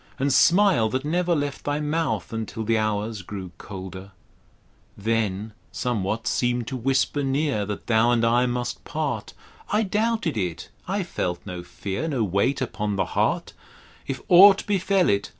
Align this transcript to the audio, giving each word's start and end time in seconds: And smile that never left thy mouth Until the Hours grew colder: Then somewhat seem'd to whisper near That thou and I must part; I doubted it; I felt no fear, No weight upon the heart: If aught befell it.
And 0.17 0.33
smile 0.33 0.89
that 0.89 1.05
never 1.05 1.35
left 1.35 1.63
thy 1.63 1.79
mouth 1.79 2.33
Until 2.33 2.63
the 2.63 2.75
Hours 2.79 3.21
grew 3.21 3.51
colder: 3.59 4.13
Then 4.97 5.53
somewhat 5.71 6.25
seem'd 6.25 6.65
to 6.69 6.75
whisper 6.75 7.21
near 7.21 7.67
That 7.67 7.85
thou 7.85 8.09
and 8.09 8.25
I 8.25 8.47
must 8.47 8.83
part; 8.83 9.33
I 9.71 9.83
doubted 9.83 10.37
it; 10.37 10.69
I 10.87 11.03
felt 11.03 11.41
no 11.45 11.61
fear, 11.61 12.07
No 12.07 12.23
weight 12.23 12.61
upon 12.61 12.95
the 12.95 13.05
heart: 13.13 13.53
If 14.07 14.21
aught 14.27 14.65
befell 14.65 15.07
it. 15.07 15.29